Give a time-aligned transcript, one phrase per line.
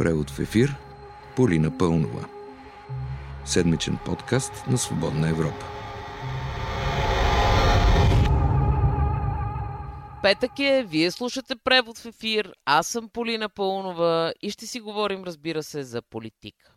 [0.00, 0.76] Превод в ефир
[1.36, 2.28] Полина Пълнова.
[3.44, 5.66] Седмичен подкаст на Свободна Европа.
[10.22, 15.24] Петък е, вие слушате превод в ефир, аз съм Полина Пълнова и ще си говорим,
[15.24, 16.72] разбира се, за политика.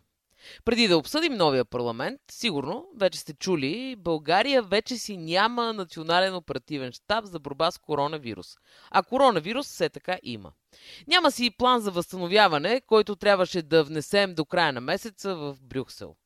[0.64, 6.92] Преди да обсъдим новия парламент, сигурно вече сте чули, България вече си няма национален оперативен
[6.92, 8.56] щаб за борба с коронавирус.
[8.90, 10.52] А коронавирус все така има.
[11.06, 15.56] Няма си и план за възстановяване, който трябваше да внесем до края на месеца в
[15.62, 16.16] Брюксел.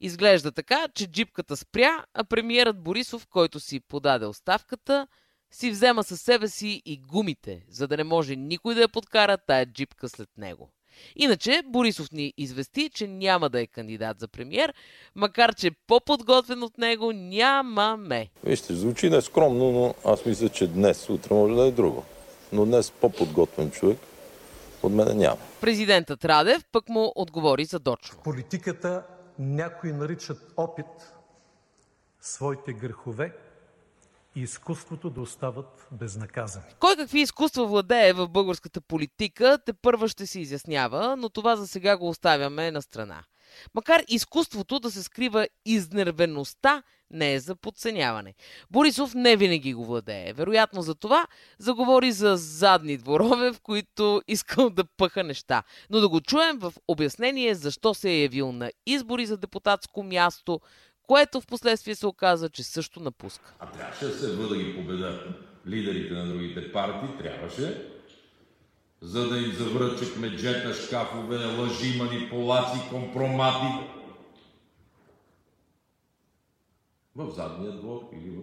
[0.00, 5.06] Изглежда така, че джипката спря, а премиерът Борисов, който си подаде оставката,
[5.50, 9.38] си взема със себе си и гумите, за да не може никой да я подкара
[9.38, 10.72] тая джипка след него.
[11.16, 14.74] Иначе Борисов ни извести, че няма да е кандидат за премьер,
[15.14, 18.28] макар че по-подготвен от него нямаме.
[18.44, 22.04] Вижте, звучи нескромно, но аз мисля, че днес, утре може да е друго.
[22.52, 23.98] Но днес по-подготвен човек
[24.82, 25.38] от мене няма.
[25.60, 28.18] Президентът Радев пък му отговори задочно.
[28.24, 29.02] Политиката
[29.38, 30.86] някои наричат опит
[32.20, 33.32] своите грехове
[34.36, 36.64] и изкуството да остават безнаказани.
[36.80, 41.66] Кой какви изкуства владее в българската политика, те първа ще се изяснява, но това за
[41.66, 43.24] сега го оставяме на страна.
[43.74, 48.34] Макар изкуството да се скрива изнервеността не е за подценяване.
[48.70, 50.32] Борисов не винаги го владее.
[50.32, 51.26] Вероятно за това
[51.58, 55.62] заговори за задни дворове, в които искал да пъха неща.
[55.90, 60.60] Но да го чуем в обяснение защо се е явил на избори за депутатско място,
[61.06, 63.54] което в последствие се оказа, че също напуска.
[63.58, 65.28] А трябваше да се да ги победат
[65.66, 67.88] лидерите на другите партии, трябваше,
[69.00, 73.88] за да им завръчат меджета, шкафове, лъжи, манипулации, компромати.
[77.16, 78.42] В задния двор или в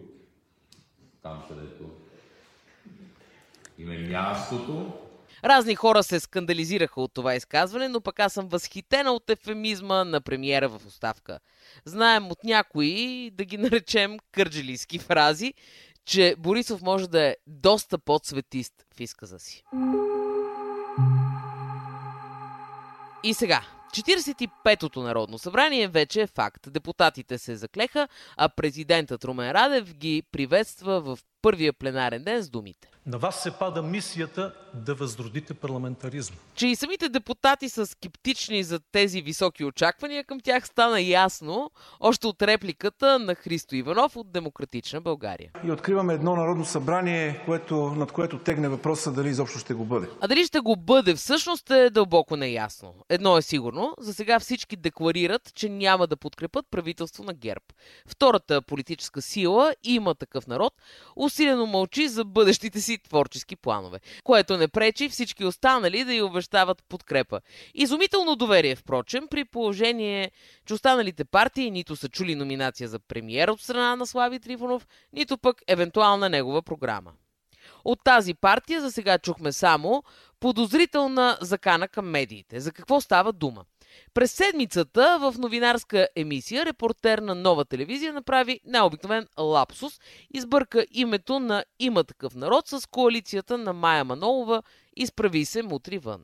[1.22, 1.90] там, където
[3.78, 4.94] им е мястото.
[5.44, 10.22] Разни хора се скандализираха от това изказване, но пък аз съм възхитена от ефемизма на
[10.22, 11.40] премиера в оставка.
[11.86, 15.54] Знаем от някои, да ги наречем кърджилийски фрази,
[16.06, 19.64] че Борисов може да е доста подсветист в изказа си.
[23.24, 23.62] И сега,
[23.94, 26.72] 45-тото Народно събрание вече е факт.
[26.72, 28.08] Депутатите се заклеха,
[28.38, 32.90] а президентът Румен Радев ги приветства в първия пленарен ден с думите.
[33.06, 36.38] На вас се пада мисията да възродите парламентаризма.
[36.56, 42.28] Че и самите депутати са скептични за тези високи очаквания, към тях стана ясно още
[42.28, 45.52] от репликата на Христо Иванов от Демократична България.
[45.64, 50.08] И откриваме едно народно събрание, което, над което тегне въпроса дали изобщо ще го бъде.
[50.22, 52.94] А дали ще го бъде всъщност е дълбоко неясно.
[53.10, 57.66] Едно е сигурно, за сега всички декларират, че няма да подкрепят правителство на ГЕРБ.
[58.08, 60.74] Втората политическа сила има такъв народ,
[61.34, 66.84] усилено мълчи за бъдещите си творчески планове, което не пречи всички останали да й обещават
[66.90, 67.42] подкрепа.
[67.74, 70.32] Изумително доверие, впрочем, при положение,
[70.66, 75.38] че останалите партии нито са чули номинация за премиер от страна на Слави Трифонов, нито
[75.38, 77.12] пък евентуална негова програма.
[77.86, 80.04] От тази партия за сега чухме само
[80.40, 82.60] подозрителна закана към медиите.
[82.60, 83.66] За какво става дума?
[84.14, 90.00] През седмицата в новинарска емисия репортер на нова телевизия направи необикновен лапсус,
[90.34, 94.64] избърка името на има такъв народ с коалицията на Майя Манолова
[94.96, 96.22] изправи се мутри вън.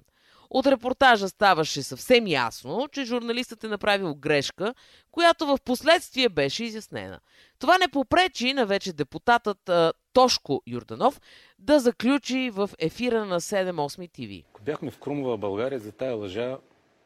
[0.49, 4.73] От репортажа ставаше съвсем ясно, че журналистът е направил грешка,
[5.11, 7.19] която в последствие беше изяснена.
[7.59, 11.21] Това не попречи на вече депутатът а, Тошко Юрданов
[11.59, 14.47] да заключи в ефира на 7-8 ТВ.
[14.49, 16.57] Ако бяхме в Крумова България, за тая лъжа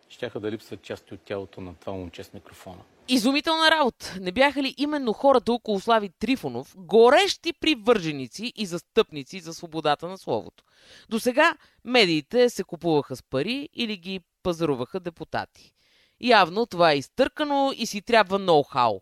[0.09, 2.81] щяха да липсват части от тялото на това момче с микрофона.
[3.07, 4.17] Изумителна работа!
[4.21, 10.17] Не бяха ли именно хората около Слави Трифонов горещи привърженици и застъпници за свободата на
[10.17, 10.63] словото?
[11.09, 15.73] До сега медиите се купуваха с пари или ги пазаруваха депутати.
[16.21, 18.99] Явно това е изтъркано и си трябва ноу-хау.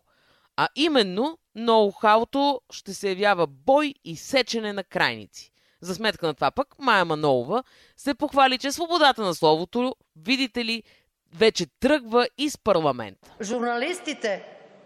[0.56, 5.51] А именно ноу-хауто ще се явява бой и сечене на крайници.
[5.82, 7.62] За сметка на това пък Майя Манолова
[7.96, 10.82] се похвали, че свободата на словото, видите ли,
[11.34, 13.18] вече тръгва из парламент.
[13.40, 14.44] Журналистите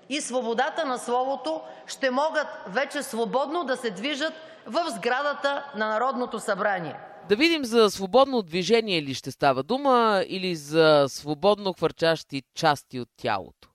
[0.08, 4.32] и свободата на словото ще могат вече свободно да се движат
[4.66, 6.94] в сградата на Народното събрание.
[7.28, 13.08] Да видим за свободно движение ли ще става дума или за свободно хвърчащи части от
[13.16, 13.68] тялото.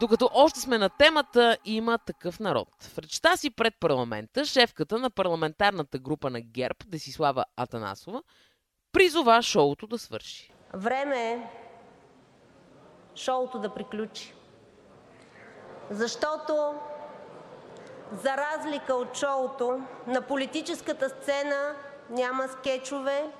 [0.00, 2.68] Докато още сме на темата, има такъв народ.
[2.80, 8.22] В речта си пред парламента, шефката на парламентарната група на ГЕРБ, Десислава Атанасова,
[8.92, 10.52] призова шоуто да свърши.
[10.74, 11.46] Време е
[13.14, 14.34] шоуто да приключи.
[15.90, 16.74] Защото
[18.12, 21.74] за разлика от шоуто, на политическата сцена
[22.10, 23.30] няма скечове.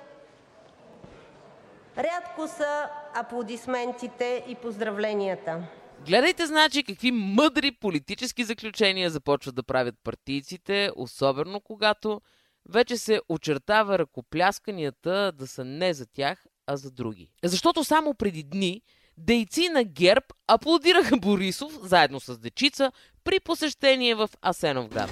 [1.97, 5.61] Рядко са аплодисментите и поздравленията.
[6.05, 12.21] Гледайте, значи, какви мъдри политически заключения започват да правят партийците, особено когато
[12.69, 17.29] вече се очертава ръкоплясканията да са не за тях, а за други.
[17.43, 18.81] Защото само преди дни
[19.17, 22.91] дейци на ГЕРБ аплодираха Борисов заедно с дечица
[23.23, 25.11] при посещение в Асеновград.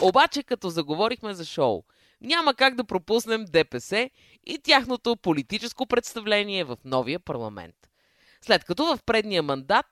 [0.00, 1.82] Обаче, като заговорихме за шоу,
[2.20, 4.10] няма как да пропуснем ДПС
[4.46, 7.74] и тяхното политическо представление в новия парламент.
[8.42, 9.86] След като в предния мандат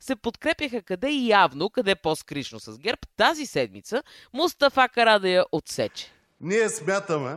[0.00, 4.02] се подкрепяха къде явно, къде по-скришно с ГЕРБ, тази седмица
[4.32, 6.12] Мустафа Карадая отсече.
[6.40, 7.36] Ние смятаме,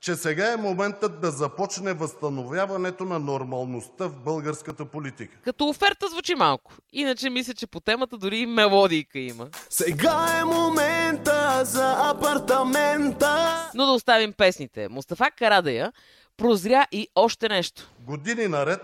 [0.00, 5.36] че сега е моментът да започне възстановяването на нормалността в българската политика.
[5.44, 6.72] Като оферта звучи малко.
[6.92, 9.48] Иначе мисля, че по темата дори и мелодийка има.
[9.70, 13.70] Сега е момента за апартамента.
[13.74, 14.88] Но да оставим песните.
[14.88, 15.92] Мустафа Карадая
[16.36, 17.90] прозря и още нещо.
[18.00, 18.80] Години наред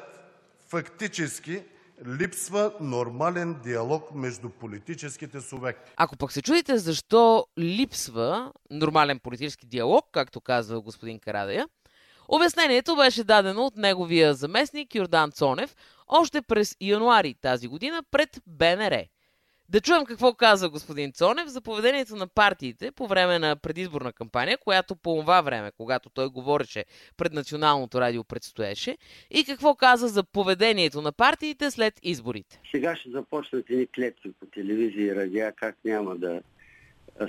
[0.69, 1.63] фактически
[2.09, 5.93] липсва нормален диалог между политическите субекти.
[5.97, 11.69] Ако пък се чудите защо липсва нормален политически диалог, както казва господин Карадая,
[12.29, 15.77] обяснението беше дадено от неговия заместник Йордан Цонев
[16.09, 19.05] още през януари тази година пред БНР.
[19.69, 24.59] Да чуем какво каза господин Цонев за поведението на партиите по време на предизборна кампания,
[24.59, 26.85] която по това време, когато той говореше
[27.17, 28.99] пред Националното радио, предстоеше,
[29.31, 32.61] и какво каза за поведението на партиите след изборите.
[32.71, 36.41] Сега ще започнат едни клетки по телевизия и радиа, как няма да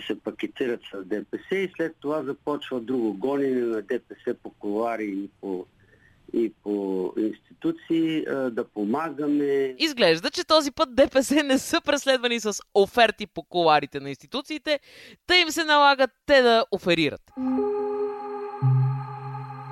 [0.08, 5.30] се пакетират с ДПС и след това започва друго гонене на ДПС по колари и
[5.42, 5.66] по
[6.34, 9.76] и по институции, да помагаме.
[9.78, 14.80] Изглежда, че този път ДПС не са преследвани с оферти по коларите на институциите,
[15.28, 17.32] тъй им се налагат те да оферират.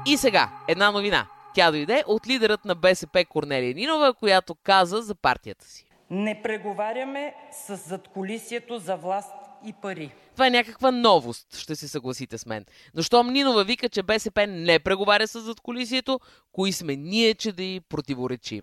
[0.08, 1.28] И сега, една новина.
[1.56, 5.86] Тя дойде от лидерът на БСП Корнелия Нинова, която каза за партията си.
[6.10, 9.34] Не преговаряме с задколисието за власт
[9.65, 10.12] и пари.
[10.33, 12.65] Това е някаква новост, ще се съгласите с мен.
[12.95, 16.19] Но щом Нинова вика, че БСП не преговаря с задколисието,
[16.51, 18.62] кои сме ние, че да й противоречим?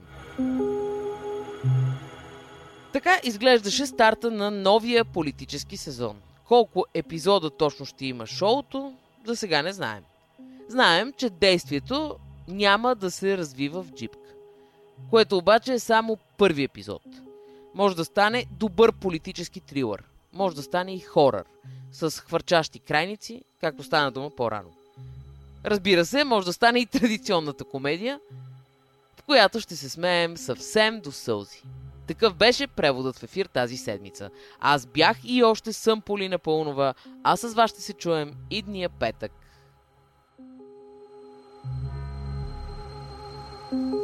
[2.92, 6.20] Така изглеждаше старта на новия политически сезон.
[6.44, 8.94] Колко епизода точно ще има шоуто,
[9.26, 10.04] за сега не знаем.
[10.68, 12.16] Знаем, че действието
[12.48, 14.30] няма да се развива в джипка.
[15.10, 17.02] Което обаче е само първи епизод.
[17.74, 21.44] Може да стане добър политически трилър може да стане и хорър,
[21.92, 24.70] с хвърчащи крайници, както стана дума по-рано.
[25.64, 28.20] Разбира се, може да стане и традиционната комедия,
[29.16, 31.62] в която ще се смеем съвсем до сълзи.
[32.06, 34.30] Такъв беше преводът в ефир тази седмица.
[34.60, 39.32] Аз бях и още съм Полина Пълнова, а с вас ще се чуем идния петък.
[43.70, 43.99] thank you